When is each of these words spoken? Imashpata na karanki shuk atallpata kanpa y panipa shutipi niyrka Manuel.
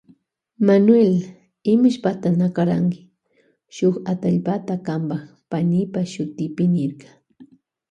Imashpata 1.73 2.27
na 2.39 2.47
karanki 2.55 3.01
shuk 3.75 3.95
atallpata 4.11 4.73
kanpa 4.87 5.17
y 5.21 5.25
panipa 5.49 5.99
shutipi 6.11 6.63
niyrka 6.73 7.09
Manuel. 7.11 7.17